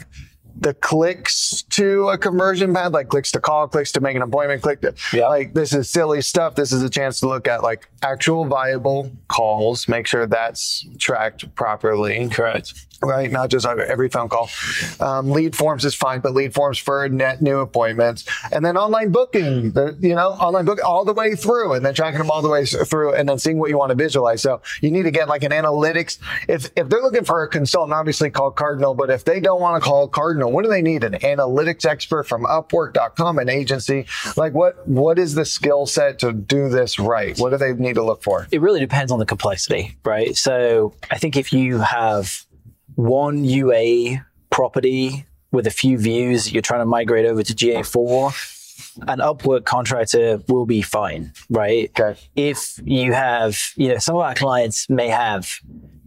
the 0.61 0.73
clicks 0.75 1.63
to 1.71 2.09
a 2.09 2.17
conversion 2.17 2.73
pad, 2.73 2.93
like 2.93 3.09
clicks 3.09 3.31
to 3.31 3.39
call, 3.39 3.67
clicks 3.67 3.91
to 3.93 3.99
make 3.99 4.15
an 4.15 4.21
appointment, 4.21 4.61
click 4.61 4.79
to 4.81 4.93
Yeah. 5.11 5.27
like 5.27 5.53
this 5.53 5.73
is 5.73 5.89
silly 5.89 6.21
stuff. 6.21 6.55
This 6.55 6.71
is 6.71 6.83
a 6.83 6.89
chance 6.89 7.19
to 7.21 7.27
look 7.27 7.47
at 7.47 7.63
like 7.63 7.89
actual 8.03 8.45
viable 8.45 9.11
calls, 9.27 9.87
make 9.87 10.05
sure 10.07 10.25
that's 10.27 10.85
tracked 10.99 11.53
properly. 11.55 12.29
Correct. 12.29 12.73
Right, 13.03 13.31
not 13.31 13.49
just 13.49 13.65
every 13.65 14.09
phone 14.09 14.29
call. 14.29 14.49
Um, 14.99 15.31
lead 15.31 15.55
forms 15.55 15.85
is 15.85 15.95
fine, 15.95 16.19
but 16.19 16.33
lead 16.33 16.53
forms 16.53 16.77
for 16.77 17.09
net 17.09 17.41
new 17.41 17.59
appointments, 17.59 18.25
and 18.51 18.63
then 18.63 18.77
online 18.77 19.11
booking. 19.11 19.73
You 19.99 20.15
know, 20.15 20.29
online 20.29 20.65
book 20.65 20.79
all 20.85 21.03
the 21.03 21.13
way 21.13 21.35
through, 21.35 21.73
and 21.73 21.83
then 21.83 21.95
tracking 21.95 22.19
them 22.19 22.29
all 22.29 22.43
the 22.43 22.49
way 22.49 22.63
through, 22.65 23.15
and 23.15 23.27
then 23.27 23.39
seeing 23.39 23.57
what 23.57 23.71
you 23.71 23.77
want 23.77 23.89
to 23.89 23.95
visualize. 23.95 24.43
So 24.43 24.61
you 24.81 24.91
need 24.91 25.03
to 25.03 25.11
get 25.11 25.27
like 25.27 25.43
an 25.43 25.51
analytics. 25.51 26.19
If 26.47 26.69
if 26.75 26.89
they're 26.89 27.01
looking 27.01 27.23
for 27.23 27.41
a 27.43 27.49
consultant, 27.49 27.93
obviously 27.93 28.29
call 28.29 28.51
Cardinal. 28.51 28.93
But 28.93 29.09
if 29.09 29.25
they 29.25 29.39
don't 29.39 29.61
want 29.61 29.81
to 29.81 29.87
call 29.87 30.07
Cardinal, 30.07 30.51
what 30.51 30.63
do 30.63 30.69
they 30.69 30.83
need? 30.83 31.03
An 31.03 31.13
analytics 31.13 31.85
expert 31.85 32.27
from 32.27 32.43
Upwork.com, 32.43 33.39
an 33.39 33.49
agency. 33.49 34.05
Like 34.37 34.53
what 34.53 34.87
what 34.87 35.17
is 35.17 35.33
the 35.33 35.45
skill 35.45 35.87
set 35.87 36.19
to 36.19 36.33
do 36.33 36.69
this 36.69 36.99
right? 36.99 37.37
What 37.39 37.49
do 37.49 37.57
they 37.57 37.73
need 37.73 37.95
to 37.95 38.03
look 38.03 38.21
for? 38.21 38.47
It 38.51 38.61
really 38.61 38.79
depends 38.79 39.11
on 39.11 39.17
the 39.17 39.25
complexity, 39.25 39.97
right? 40.05 40.35
So 40.35 40.93
I 41.09 41.17
think 41.17 41.35
if 41.35 41.51
you 41.51 41.79
have 41.79 42.45
one 43.01 43.43
UA 43.43 44.25
property 44.49 45.25
with 45.51 45.67
a 45.67 45.71
few 45.71 45.97
views, 45.97 46.51
you're 46.51 46.61
trying 46.61 46.81
to 46.81 46.85
migrate 46.85 47.25
over 47.25 47.43
to 47.43 47.53
GA4, 47.53 48.59
an 49.07 49.19
Upwork 49.19 49.65
contractor 49.65 50.41
will 50.47 50.65
be 50.65 50.81
fine, 50.81 51.33
right? 51.49 51.91
Okay. 51.99 52.19
If 52.35 52.79
you 52.83 53.13
have, 53.13 53.59
you 53.75 53.89
know, 53.89 53.97
some 53.97 54.15
of 54.15 54.21
our 54.21 54.35
clients 54.35 54.89
may 54.89 55.07
have 55.07 55.49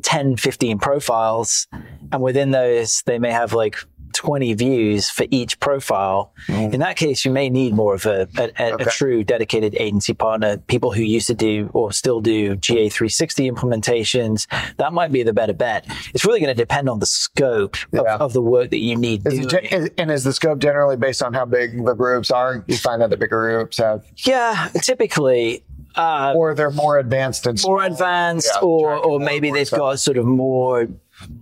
10, 0.03 0.37
15 0.37 0.79
profiles, 0.79 1.67
and 2.13 2.23
within 2.23 2.51
those, 2.51 3.03
they 3.07 3.19
may 3.19 3.31
have 3.31 3.53
like 3.53 3.77
20 4.15 4.55
views 4.55 5.11
for 5.11 5.27
each 5.31 5.61
profile. 5.61 6.33
In 6.49 6.81
that 6.81 6.97
case, 6.97 7.25
you 7.25 7.31
may 7.31 7.51
need 7.51 7.75
more 7.75 7.95
of 7.95 8.07
a, 8.07 8.29
a, 8.39 8.51
a, 8.59 8.73
Okay. 8.75 8.85
a 8.85 8.89
true 8.91 9.25
dedicated 9.25 9.75
agency 9.79 10.15
partner, 10.15 10.57
people 10.59 10.93
who 10.93 11.03
used 11.03 11.27
to 11.27 11.35
do 11.35 11.69
or 11.75 11.93
still 11.93 12.21
do 12.21 12.57
GA360 12.57 13.53
implementations. 13.53 14.47
That 14.77 14.93
might 14.93 15.13
be 15.13 15.23
the 15.23 15.33
better 15.33 15.53
bet. 15.53 15.87
It's 16.15 16.25
really 16.25 16.41
going 16.41 16.55
to 16.55 16.61
depend 16.61 16.89
on 16.89 16.99
the 17.01 17.07
scope 17.07 17.77
of, 17.93 18.05
Yeah. 18.05 18.17
of 18.17 18.33
the 18.33 18.41
work 18.43 18.71
that 18.71 18.79
you 18.79 18.97
need. 18.97 19.27
Is 19.27 19.47
doing. 19.47 19.91
and 19.99 20.11
is 20.11 20.25
the 20.25 20.33
scope 20.33 20.59
generally 20.61 20.97
based 20.97 21.23
on 21.23 21.35
how 21.35 21.45
big 21.45 21.85
the 21.85 21.95
groups 21.95 22.31
are? 22.31 22.65
You 22.67 22.77
find 22.77 23.03
that 23.03 23.11
the 23.11 23.17
bigger 23.17 23.41
groups 23.57 23.79
have, 23.79 24.05
yeah, 24.19 24.69
typically. 24.83 25.65
Uh, 25.97 26.33
or 26.35 26.55
they're 26.57 26.73
more 26.73 26.99
advanced 26.99 27.47
and 27.47 27.63
more 27.63 27.85
advanced, 27.85 28.51
Yeah, 28.53 28.63
or 28.63 28.97
or 28.97 29.21
maybe 29.21 29.53
they've 29.53 29.65
stuff. 29.65 29.79
got 29.79 30.01
sort 30.01 30.17
of 30.17 30.25
more 30.25 30.89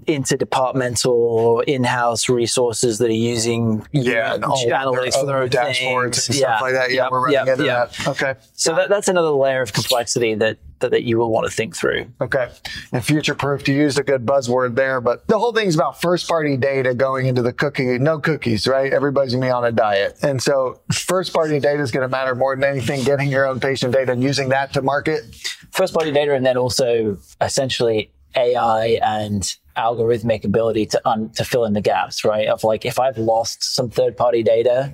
interdepartmental 0.07 1.07
or 1.07 1.63
in-house 1.65 2.29
resources 2.29 2.99
that 2.99 3.09
are 3.09 3.13
using 3.13 3.87
yeah, 3.93 4.39
all 4.43 4.67
analytics 4.67 5.19
for 5.19 5.27
their 5.27 5.43
own 5.43 5.49
dashboards 5.49 6.27
things. 6.27 6.29
and 6.29 6.37
stuff 6.39 6.61
like 6.61 6.73
that. 6.75 6.91
Yeah, 6.91 7.03
Yep, 7.03 7.11
we're 7.11 7.21
running 7.21 7.35
yep, 7.35 7.49
into 7.49 7.65
yep. 7.65 7.93
that. 7.93 8.09
Okay. 8.09 8.35
So 8.53 8.75
that, 8.77 8.89
that's 8.89 9.09
another 9.09 9.31
layer 9.31 9.63
of 9.63 9.73
complexity 9.73 10.35
that, 10.35 10.59
that 10.81 10.91
that 10.91 11.03
you 11.05 11.19
will 11.19 11.31
want 11.31 11.47
to 11.47 11.53
think 11.53 11.75
through. 11.77 12.07
Okay. 12.21 12.49
And 12.93 13.05
future 13.05 13.35
proof, 13.35 13.67
you 13.67 13.75
used 13.75 13.99
a 13.99 14.03
good 14.03 14.27
buzzword 14.27 14.75
there, 14.75 15.01
but 15.01 15.27
the 15.27 15.39
whole 15.39 15.53
thing's 15.53 15.75
about 15.75 16.01
first 16.01 16.29
party 16.29 16.57
data 16.57 16.95
going 16.95 17.27
into 17.27 17.43
the 17.43 17.53
cookie, 17.53 17.99
no 17.99 18.19
cookies, 18.19 18.67
right? 18.67 18.93
Everybody's 18.93 19.33
gonna 19.35 19.47
be 19.47 19.51
on 19.51 19.65
a 19.65 19.73
diet. 19.73 20.19
And 20.23 20.43
so 20.43 20.81
first 20.93 21.33
party 21.33 21.59
data 21.61 21.83
is 21.83 21.91
gonna 21.91 22.09
matter 22.09 22.35
more 22.35 22.55
than 22.55 22.65
anything, 22.65 23.03
getting 23.05 23.29
your 23.31 23.47
own 23.47 23.61
patient 23.61 23.93
data 23.95 24.13
and 24.13 24.23
using 24.23 24.51
that 24.51 24.73
to 24.75 24.83
market. 24.83 25.23
First 25.71 25.95
party 25.95 26.13
data, 26.13 26.35
and 26.35 26.45
then 26.45 26.57
also 26.57 27.17
essentially 27.41 28.13
AI 28.37 28.99
and 29.03 29.57
algorithmic 29.77 30.45
ability 30.45 30.87
to 30.87 31.09
un, 31.09 31.31
to 31.31 31.45
fill 31.45 31.65
in 31.65 31.73
the 31.73 31.81
gaps, 31.81 32.25
right? 32.25 32.49
Of 32.49 32.65
like 32.65 32.85
if 32.85 32.99
I've 32.99 33.19
lost 33.19 33.63
some 33.75 33.91
third 33.91 34.17
party 34.17 34.43
data, 34.43 34.93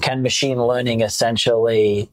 can 0.00 0.22
machine 0.22 0.60
learning 0.60 1.00
essentially 1.02 2.10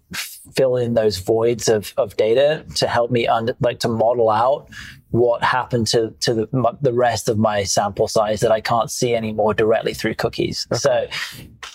fill 0.55 0.75
in 0.75 0.93
those 0.93 1.17
voids 1.17 1.67
of, 1.67 1.93
of 1.97 2.15
data 2.17 2.63
to 2.75 2.87
help 2.87 3.09
me 3.09 3.25
under, 3.27 3.55
like 3.61 3.79
to 3.79 3.87
model 3.87 4.29
out 4.29 4.67
what 5.09 5.43
happened 5.43 5.85
to 5.87 6.11
to 6.19 6.33
the, 6.33 6.77
the 6.81 6.93
rest 6.93 7.29
of 7.29 7.37
my 7.37 7.63
sample 7.63 8.07
size 8.07 8.41
that 8.41 8.51
I 8.51 8.61
can't 8.61 8.89
see 8.91 9.15
anymore 9.15 9.53
directly 9.53 9.93
through 9.93 10.15
cookies. 10.15 10.67
So 10.73 11.07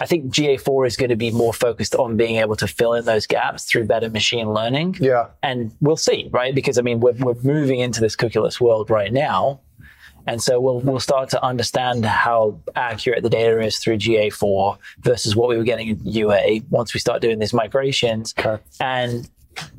I 0.01 0.07
think 0.07 0.27
GA4 0.33 0.87
is 0.87 0.97
going 0.97 1.11
to 1.11 1.17
be 1.17 1.31
more 1.31 1.53
focused 1.53 1.95
on 1.97 2.17
being 2.17 2.37
able 2.37 2.57
to 2.57 2.67
fill 2.69 2.95
in 2.95 3.05
those 3.05 3.27
gaps 3.27 3.65
through 3.65 3.87
better 3.87 4.11
machine 4.11 4.53
learning 4.53 4.97
Yeah. 5.01 5.29
and 5.43 5.73
we'll 5.81 5.97
see, 5.97 6.29
right? 6.33 6.55
Because 6.55 6.79
I 6.79 6.83
mean, 6.83 7.01
we're, 7.01 7.15
we're 7.15 7.41
moving 7.43 7.81
into 7.81 8.01
this 8.01 8.15
cookieless 8.17 8.61
world 8.61 8.91
right 8.91 9.13
now. 9.13 9.61
And 10.29 10.43
so 10.43 10.61
we'll, 10.61 10.81
we'll 10.81 11.01
start 11.01 11.31
to 11.31 11.43
understand 11.43 12.05
how 12.05 12.61
accurate 12.77 13.23
the 13.23 13.31
data 13.31 13.61
is 13.63 13.79
through 13.79 13.97
GA4 13.97 14.77
versus 15.01 15.35
what 15.35 15.49
we 15.49 15.57
were 15.57 15.65
getting 15.65 15.89
in 15.89 16.01
UA 16.05 16.61
once 16.69 16.93
we 16.93 17.01
start 17.01 17.23
doing 17.23 17.39
these 17.39 17.55
migrations. 17.55 18.35
Okay. 18.39 18.63
And 18.79 19.27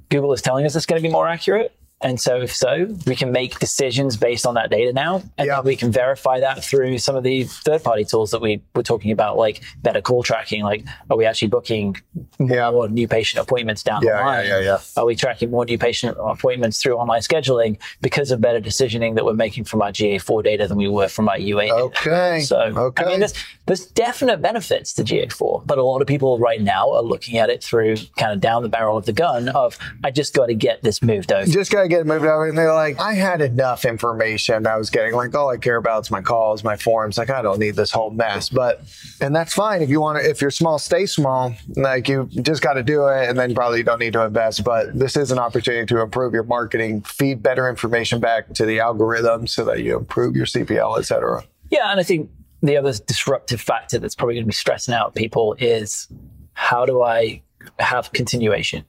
Google 0.09 0.33
is 0.33 0.41
telling 0.41 0.65
us 0.65 0.75
it's 0.75 0.87
going 0.87 0.99
to 0.99 1.07
be 1.07 1.11
more 1.11 1.27
accurate. 1.27 1.78
And 2.01 2.19
so, 2.19 2.41
if 2.41 2.55
so, 2.55 2.87
we 3.05 3.15
can 3.15 3.31
make 3.31 3.59
decisions 3.59 4.15
based 4.15 4.45
on 4.47 4.53
that 4.53 4.69
data 4.69 4.93
now, 4.93 5.21
and 5.37 5.47
Yeah. 5.47 5.59
we 5.59 5.75
can 5.75 5.91
verify 5.91 6.39
that 6.39 6.63
through 6.63 6.97
some 6.99 7.15
of 7.17 7.23
the 7.23 7.43
third-party 7.43 8.05
tools 8.05 8.31
that 8.31 8.41
we 8.41 8.61
were 8.73 8.83
talking 8.83 9.11
about, 9.11 9.37
like 9.37 9.61
better 9.83 9.99
call 10.01 10.23
tracking. 10.23 10.63
Like, 10.63 10.85
are 11.09 11.17
we 11.17 11.25
actually 11.25 11.49
booking 11.49 11.97
Yeah. 12.39 12.71
more 12.71 12.87
new 12.87 13.05
patient 13.07 13.43
appointments 13.43 13.83
down 13.83 14.01
Yeah, 14.01 14.17
the 14.17 14.23
line? 14.23 14.45
yeah, 14.47 14.59
yeah. 14.61 14.77
Are 14.95 15.05
we 15.05 15.15
tracking 15.15 15.51
more 15.51 15.65
new 15.65 15.77
patient 15.77 16.15
appointments 16.17 16.81
through 16.81 16.95
online 16.95 17.19
scheduling 17.19 17.77
because 17.99 18.31
of 18.31 18.39
better 18.39 18.61
decisioning 18.61 19.15
that 19.15 19.25
we're 19.25 19.33
making 19.33 19.65
from 19.65 19.81
our 19.81 19.91
GA4 19.91 20.41
data 20.41 20.67
than 20.67 20.77
we 20.77 20.87
were 20.87 21.09
from 21.09 21.27
our 21.27 21.37
UA 21.37 21.63
data? 21.63 21.75
Okay. 21.75 22.39
So, 22.41 22.57
okay. 22.59 23.03
I 23.03 23.07
mean, 23.09 23.19
there's, 23.19 23.33
there's 23.65 23.85
definite 23.87 24.41
benefits 24.41 24.93
to 24.93 25.03
GA4, 25.03 25.63
but 25.65 25.77
a 25.77 25.83
lot 25.83 25.99
of 25.99 26.07
people 26.07 26.39
right 26.39 26.61
now 26.61 26.89
are 26.91 27.03
looking 27.03 27.37
at 27.37 27.49
it 27.49 27.61
through 27.61 27.97
kind 28.17 28.31
of 28.31 28.39
down 28.39 28.63
the 28.63 28.69
barrel 28.69 28.95
of 28.95 29.05
the 29.05 29.11
gun 29.11 29.49
of, 29.49 29.77
I 30.03 30.11
just 30.11 30.33
got 30.33 30.45
to 30.45 30.53
get 30.53 30.81
this 30.81 31.01
moved 31.03 31.33
over. 31.33 31.45
just 31.45 31.71
gotta 31.71 31.88
get 31.89 32.05
moved 32.05 32.25
over. 32.25 32.47
And 32.47 32.57
they're 32.57 32.73
like, 32.73 32.99
I 32.99 33.13
had 33.13 33.41
enough 33.41 33.85
information 33.85 34.65
I 34.65 34.77
was 34.77 34.89
getting. 34.89 35.13
Like, 35.13 35.35
all 35.35 35.49
I 35.49 35.57
care 35.57 35.75
about 35.75 36.05
is 36.05 36.11
my 36.11 36.21
calls, 36.21 36.63
my 36.63 36.77
forms. 36.77 37.17
Like, 37.17 37.29
I 37.29 37.41
don't 37.41 37.59
need 37.59 37.75
this 37.75 37.91
whole 37.91 38.11
mess. 38.11 38.49
But, 38.49 38.81
and 39.19 39.35
that's 39.35 39.53
fine 39.53 39.81
if 39.81 39.89
you 39.89 39.99
want 39.99 40.19
to, 40.19 40.29
if 40.29 40.41
you're 40.41 40.51
small, 40.51 40.79
stay 40.79 41.05
small. 41.05 41.53
Like, 41.75 42.07
you 42.07 42.29
just 42.41 42.61
got 42.61 42.73
to 42.73 42.83
do 42.83 43.07
it. 43.07 43.29
And 43.29 43.37
then 43.37 43.53
probably 43.53 43.79
you 43.79 43.83
don't 43.83 43.99
need 43.99 44.13
to 44.13 44.23
invest. 44.23 44.63
But 44.63 44.97
this 44.97 45.17
is 45.17 45.31
an 45.31 45.39
opportunity 45.39 45.85
to 45.87 46.01
improve 46.01 46.33
your 46.33 46.43
marketing, 46.43 47.01
feed 47.01 47.43
better 47.43 47.69
information 47.69 48.19
back 48.19 48.53
to 48.53 48.65
the 48.65 48.79
algorithm 48.79 49.47
so 49.47 49.65
that 49.65 49.79
you 49.79 49.97
improve 49.97 50.35
your 50.35 50.45
CPL, 50.45 50.99
et 50.99 51.03
cetera. 51.03 51.43
Yeah, 51.69 51.91
and 51.91 51.99
I 51.99 52.03
think 52.03 52.29
the 52.61 52.77
other 52.77 52.93
disruptive 52.93 53.61
factor 53.61 53.99
that's 53.99 54.15
probably 54.15 54.35
going 54.35 54.43
to 54.43 54.47
be 54.47 54.53
stressing 54.53 54.93
out 54.93 55.15
people 55.15 55.55
is 55.59 56.07
how 56.53 56.85
do 56.85 57.01
I 57.01 57.41
have 57.79 58.11
continuation? 58.11 58.85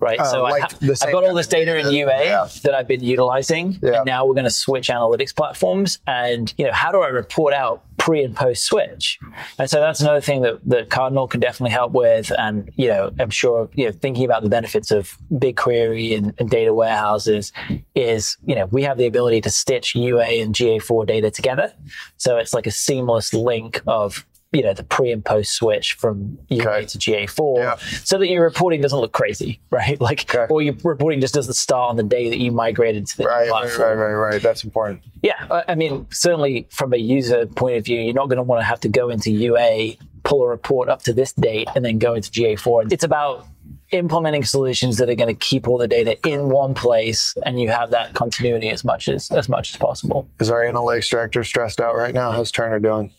Right. 0.00 0.18
Uh, 0.18 0.24
so 0.24 0.44
I 0.44 0.50
like 0.50 0.62
ha- 0.62 0.78
the 0.80 0.98
I've 1.02 1.12
got 1.12 1.24
all 1.24 1.34
this 1.34 1.46
data 1.46 1.78
in 1.78 1.90
UA 1.90 2.24
Yeah. 2.24 2.48
that 2.64 2.74
I've 2.74 2.88
been 2.88 3.02
utilizing. 3.02 3.78
Yeah. 3.82 3.96
And 3.98 4.06
now 4.06 4.26
we're 4.26 4.34
going 4.34 4.44
to 4.44 4.50
switch 4.50 4.88
analytics 4.88 5.34
platforms. 5.34 5.98
And, 6.06 6.52
you 6.58 6.66
know, 6.66 6.72
how 6.72 6.92
do 6.92 7.00
I 7.00 7.08
report 7.08 7.54
out 7.54 7.84
pre 7.98 8.24
and 8.24 8.34
post 8.34 8.64
switch? 8.64 9.18
And 9.58 9.70
so 9.70 9.80
that's 9.80 10.00
another 10.00 10.20
thing 10.20 10.42
that, 10.42 10.58
that 10.66 10.90
Cardinal 10.90 11.28
can 11.28 11.40
definitely 11.40 11.72
help 11.72 11.92
with. 11.92 12.32
And, 12.38 12.70
you 12.76 12.88
know, 12.88 13.12
I'm 13.18 13.30
sure, 13.30 13.68
you 13.74 13.86
know, 13.86 13.92
thinking 13.92 14.24
about 14.24 14.42
the 14.42 14.48
benefits 14.48 14.90
of 14.90 15.16
BigQuery 15.32 16.16
and, 16.16 16.34
and 16.38 16.50
data 16.50 16.74
warehouses 16.74 17.52
is, 17.94 18.36
you 18.44 18.54
know, 18.54 18.66
we 18.66 18.82
have 18.82 18.98
the 18.98 19.06
ability 19.06 19.40
to 19.42 19.50
stitch 19.50 19.94
UA 19.94 20.24
and 20.42 20.54
GA4 20.54 21.06
data 21.06 21.30
together. 21.30 21.72
So 22.16 22.38
it's 22.38 22.52
like 22.54 22.66
a 22.66 22.70
seamless 22.70 23.32
link 23.34 23.80
of 23.86 24.26
you 24.52 24.62
know 24.62 24.74
the 24.74 24.84
pre 24.84 25.10
and 25.12 25.24
post 25.24 25.52
switch 25.54 25.94
from 25.94 26.38
UA 26.48 26.62
Okay. 26.62 26.86
to 26.86 26.98
GA4, 26.98 27.58
Yeah. 27.58 27.76
so 28.04 28.18
that 28.18 28.28
your 28.28 28.42
reporting 28.44 28.80
doesn't 28.80 28.98
look 28.98 29.12
crazy, 29.12 29.60
right? 29.70 30.00
Like, 30.00 30.34
Okay. 30.34 30.46
or 30.52 30.60
your 30.62 30.74
reporting 30.84 31.20
just 31.20 31.34
doesn't 31.34 31.54
start 31.54 31.90
on 31.90 31.96
the 31.96 32.02
day 32.02 32.28
that 32.30 32.38
you 32.38 32.52
migrated 32.52 33.06
to 33.08 33.16
the 33.16 33.24
Right, 33.24 33.40
right, 33.40 33.48
platform. 33.48 33.98
right, 33.98 34.12
right, 34.12 34.30
right. 34.34 34.42
That's 34.42 34.62
important. 34.64 35.00
Yeah, 35.22 35.34
I- 35.50 35.64
I 35.68 35.74
mean, 35.74 36.06
certainly 36.10 36.66
from 36.70 36.92
a 36.92 36.98
user 36.98 37.46
point 37.46 37.76
of 37.78 37.84
view, 37.84 38.00
you're 38.00 38.14
not 38.14 38.28
going 38.28 38.36
to 38.36 38.42
want 38.42 38.60
to 38.60 38.64
have 38.64 38.80
to 38.80 38.88
go 38.88 39.08
into 39.08 39.30
UA, 39.30 39.96
pull 40.24 40.42
a 40.42 40.48
report 40.48 40.88
up 40.88 41.02
to 41.04 41.12
this 41.12 41.32
date, 41.32 41.68
and 41.74 41.84
then 41.84 41.98
go 41.98 42.14
into 42.14 42.30
GA4. 42.30 42.92
It's 42.92 43.04
about 43.04 43.46
implementing 43.90 44.44
solutions 44.44 44.96
that 44.98 45.08
are 45.10 45.14
going 45.14 45.28
to 45.34 45.38
keep 45.38 45.68
all 45.68 45.76
the 45.78 45.88
data 45.88 46.16
in 46.28 46.48
one 46.48 46.74
place, 46.74 47.34
and 47.44 47.60
you 47.60 47.68
have 47.70 47.90
that 47.90 48.14
continuity 48.14 48.70
as 48.70 48.84
much 48.84 49.08
as 49.08 49.30
as 49.30 49.48
much 49.48 49.70
as 49.70 49.76
possible. 49.76 50.28
Is 50.40 50.50
our 50.50 50.62
analytics 50.64 51.08
director 51.10 51.42
stressed 51.44 51.80
out 51.80 51.94
right 51.96 52.14
now? 52.14 52.30
How's 52.32 52.50
Turner 52.50 52.78
doing? 52.78 53.12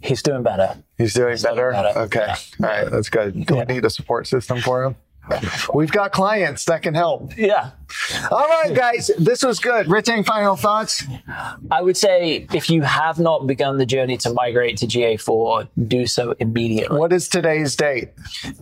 He's 0.00 0.22
doing 0.22 0.42
better. 0.42 0.76
He's 0.98 1.14
doing 1.14 1.36
better. 1.42 1.70
better. 1.70 1.98
Okay. 2.00 2.26
All 2.26 2.68
right. 2.68 2.90
That's 2.90 3.08
good. 3.08 3.46
Do 3.46 3.56
we 3.56 3.64
need 3.64 3.84
a 3.84 3.90
support 3.90 4.26
system 4.26 4.60
for 4.60 4.84
him? 4.84 4.96
We've 5.74 5.90
got 5.90 6.12
clients 6.12 6.64
that 6.64 6.82
can 6.82 6.94
help. 6.94 7.36
Yeah, 7.36 7.70
All 8.30 8.46
right, 8.48 8.74
guys. 8.74 9.10
This 9.18 9.44
was 9.44 9.60
good. 9.60 9.88
Rich, 9.88 10.08
any 10.08 10.24
final 10.24 10.56
thoughts? 10.56 11.04
I 11.70 11.80
would 11.80 11.96
say 11.96 12.46
if 12.52 12.68
you 12.68 12.82
have 12.82 13.20
not 13.20 13.46
begun 13.46 13.78
the 13.78 13.86
journey 13.86 14.16
to 14.18 14.32
migrate 14.32 14.78
to 14.78 14.86
GA4, 14.86 15.68
do 15.86 16.06
so 16.06 16.34
immediately. 16.40 16.98
What 16.98 17.12
is 17.12 17.28
today's 17.28 17.76
date? 17.76 18.10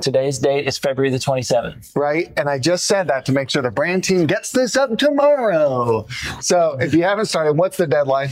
Today's 0.03 0.39
date 0.39 0.67
is 0.67 0.77
February 0.77 1.11
the 1.11 1.19
27th. 1.19 1.97
Right. 1.97 2.33
And 2.37 2.49
I 2.49 2.59
just 2.59 2.87
said 2.87 3.09
that 3.09 3.25
to 3.27 3.33
make 3.33 3.49
sure 3.49 3.63
the 3.63 3.71
brand 3.71 4.05
team 4.05 4.27
gets 4.27 4.53
this 4.53 4.77
up 4.77 4.99
tomorrow. 4.99 6.07
So 6.41 6.77
if 6.79 6.93
you 6.93 7.05
haven't 7.05 7.27
started, 7.27 7.55
what's 7.55 7.79
the 7.79 7.87
deadline? 7.87 8.31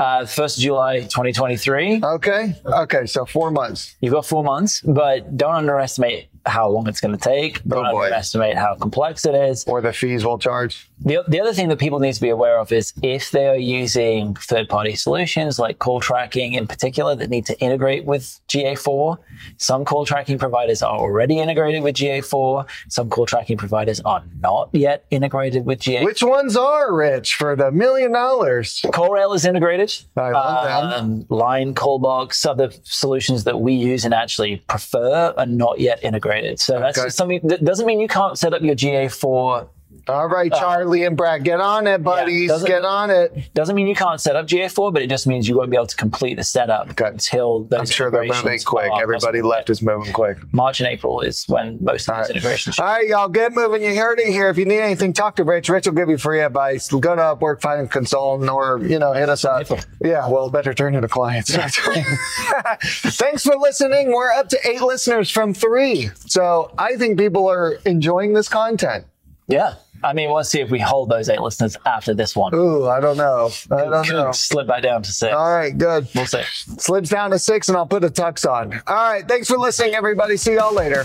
Uh, 0.00 0.22
1st 0.22 0.56
of 0.56 0.62
July 0.62 1.00
2023. 1.00 2.00
Okay. 2.02 2.54
Okay. 2.64 3.04
So 3.04 3.26
four 3.26 3.50
months. 3.50 3.96
You've 4.00 4.14
got 4.14 4.24
four 4.24 4.42
months, 4.42 4.80
but 4.80 5.36
don't 5.36 5.54
underestimate 5.54 6.29
how 6.46 6.68
long 6.68 6.86
it's 6.88 7.00
going 7.00 7.16
to 7.16 7.20
take. 7.22 7.62
Don't 7.64 7.86
Oh, 7.86 7.98
underestimate 8.02 8.56
how 8.56 8.74
complex 8.74 9.26
it 9.26 9.34
is. 9.34 9.64
Or 9.64 9.80
the 9.80 9.92
fees 9.92 10.24
we'll 10.24 10.38
charge. 10.38 10.88
The, 11.02 11.24
the 11.28 11.40
other 11.40 11.52
thing 11.52 11.68
that 11.68 11.78
people 11.78 11.98
need 11.98 12.14
to 12.14 12.20
be 12.20 12.28
aware 12.30 12.58
of 12.58 12.72
is 12.72 12.92
if 13.02 13.30
they 13.30 13.46
are 13.48 13.56
using 13.56 14.34
third 14.34 14.68
party 14.68 14.94
solutions 14.96 15.58
like 15.58 15.78
call 15.78 16.00
tracking 16.00 16.54
in 16.54 16.66
particular 16.66 17.14
that 17.16 17.30
need 17.30 17.46
to 17.46 17.58
integrate 17.60 18.04
with 18.04 18.40
GA4, 18.48 19.18
some 19.56 19.84
call 19.84 20.04
tracking 20.04 20.38
providers 20.38 20.82
are 20.82 20.96
already 20.98 21.38
integrated 21.38 21.82
with 21.82 21.96
GA4. 21.96 22.66
Some 22.88 23.08
call 23.10 23.26
tracking 23.26 23.56
providers 23.56 24.00
are 24.00 24.22
not 24.40 24.68
yet 24.72 25.04
integrated 25.10 25.64
with 25.66 25.80
GA4. 25.80 26.04
Which 26.04 26.22
ones 26.22 26.56
are 26.56 26.94
rich 26.94 27.34
for 27.34 27.56
the 27.56 27.70
million 27.72 28.12
dollars? 28.12 28.80
CallRail 28.86 29.34
is 29.34 29.44
integrated. 29.44 29.92
I 30.16 30.30
love. 30.30 30.92
Um, 31.00 31.26
Line, 31.28 31.74
Callbox, 31.74 32.44
other 32.46 32.70
solutions 32.82 33.44
that 33.44 33.60
we 33.60 33.72
use 33.74 34.04
and 34.04 34.12
actually 34.14 34.58
prefer 34.68 35.34
are 35.36 35.46
not 35.46 35.80
yet 35.80 36.02
integrated. 36.04 36.29
So 36.58 36.78
that's 36.80 36.98
Okay. 36.98 37.08
something 37.08 37.40
that 37.44 37.64
doesn't 37.64 37.86
mean 37.86 38.00
you 38.00 38.08
can't 38.08 38.38
set 38.38 38.54
up 38.54 38.62
your 38.62 38.74
GA4 38.74 39.68
All 40.10 40.28
right, 40.28 40.52
uh, 40.52 40.58
Charlie 40.58 41.04
and 41.04 41.16
Brad, 41.16 41.44
get 41.44 41.60
on 41.60 41.86
it, 41.86 42.02
buddies. 42.02 42.48
doesn't- 42.48 42.66
get 42.66 42.84
on 42.84 43.10
it. 43.10 43.52
Doesn't 43.54 43.74
mean 43.74 43.86
you 43.86 43.94
can't 43.94 44.20
set 44.20 44.36
up 44.36 44.46
GA4, 44.46 44.92
but 44.92 45.02
it 45.02 45.08
just 45.08 45.26
means 45.26 45.48
you 45.48 45.56
won't 45.56 45.70
be 45.70 45.76
able 45.76 45.86
to 45.86 45.96
complete 45.96 46.34
the 46.34 46.44
setup 46.44 46.90
Okay. 46.90 47.06
until 47.06 47.64
those 47.64 47.80
I'm 47.80 47.86
sure 47.86 48.10
they're 48.10 48.24
moving 48.24 48.58
quick. 48.64 48.90
Everybody 49.00 49.42
left 49.42 49.70
is 49.70 49.82
moving 49.82 50.12
quick. 50.12 50.38
March 50.52 50.80
and 50.80 50.88
April 50.88 51.20
is 51.20 51.44
when 51.48 51.78
most 51.80 52.08
of 52.08 52.14
All 52.14 52.20
these 52.22 52.28
right. 52.28 52.36
integrations. 52.36 52.78
All 52.78 52.86
right, 52.86 53.06
y'all, 53.08 53.28
get 53.28 53.52
moving. 53.54 53.82
You 53.82 53.94
heard 53.96 54.18
it 54.20 54.26
here. 54.28 54.48
If 54.48 54.58
you 54.58 54.64
need 54.64 54.80
anything, 54.80 55.12
talk 55.12 55.36
to 55.36 55.44
Rich. 55.44 55.68
Rich 55.68 55.86
will 55.86 55.94
give 55.94 56.08
you 56.08 56.18
free 56.18 56.40
advice. 56.40 56.88
Go 56.88 57.00
to 57.00 57.22
Upwork, 57.22 57.60
find 57.60 57.80
a 57.82 57.86
consultant, 57.86 58.50
or 58.50 58.80
you 58.82 58.98
know, 58.98 59.12
hit 59.12 59.28
us 59.28 59.44
up. 59.44 59.66
Yeah, 60.02 60.28
well, 60.28 60.50
better 60.50 60.74
turn 60.74 60.94
into 60.94 61.08
clients. 61.08 61.54
Thanks 62.82 63.44
for 63.44 63.56
listening. 63.56 64.12
We're 64.12 64.30
up 64.32 64.48
to 64.50 64.58
eight 64.68 64.80
listeners 64.82 65.30
from 65.30 65.54
three, 65.54 66.10
so 66.26 66.72
I 66.78 66.96
think 66.96 67.18
people 67.18 67.48
are 67.48 67.74
enjoying 67.86 68.32
this 68.34 68.48
content. 68.48 69.04
Yeah. 69.48 69.74
I 70.02 70.12
mean, 70.12 70.30
we'll 70.30 70.44
see 70.44 70.60
if 70.60 70.70
we 70.70 70.78
hold 70.78 71.10
those 71.10 71.28
eight 71.28 71.40
listeners 71.40 71.76
after 71.84 72.14
this 72.14 72.34
one. 72.34 72.54
Ooh, 72.54 72.86
I 72.88 73.00
don't 73.00 73.16
know. 73.16 73.50
I 73.70 73.84
don't 73.84 74.04
Could 74.06 74.14
know. 74.14 74.32
slip 74.32 74.66
back 74.66 74.82
down 74.82 75.02
to 75.02 75.12
six. 75.12 75.34
All 75.34 75.50
right, 75.52 75.76
good. 75.76 76.08
We'll 76.14 76.26
see. 76.26 76.42
Slips 76.78 77.10
down 77.10 77.30
to 77.32 77.38
six, 77.38 77.68
and 77.68 77.76
I'll 77.76 77.86
put 77.86 78.02
a 78.04 78.08
tux 78.08 78.48
on. 78.50 78.80
All 78.86 78.94
right, 78.96 79.26
thanks 79.28 79.48
for 79.48 79.58
listening, 79.58 79.94
everybody. 79.94 80.36
See 80.36 80.54
y'all 80.54 80.74
later. 80.74 81.04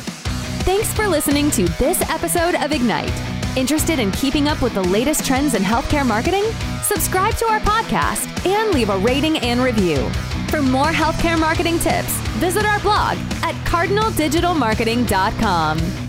Thanks 0.65 0.93
for 0.93 1.07
listening 1.07 1.51
to 1.51 1.65
this 1.73 2.01
episode 2.09 2.55
of 2.55 2.71
Ignite. 2.71 3.11
Interested 3.57 3.99
in 3.99 4.11
keeping 4.11 4.47
up 4.47 4.61
with 4.61 4.73
the 4.73 4.83
latest 4.83 5.25
trends 5.25 5.53
in 5.53 5.61
healthcare 5.63 6.05
marketing? 6.05 6.43
Subscribe 6.83 7.35
to 7.37 7.45
our 7.45 7.59
podcast 7.61 8.27
and 8.45 8.73
leave 8.73 8.89
a 8.89 8.97
rating 8.97 9.37
and 9.39 9.61
review. 9.61 10.09
For 10.49 10.61
more 10.61 10.91
healthcare 10.91 11.39
marketing 11.39 11.79
tips, 11.79 12.11
visit 12.39 12.65
our 12.65 12.79
blog 12.81 13.17
at 13.43 13.55
cardinaldigitalmarketing.com. 13.65 16.04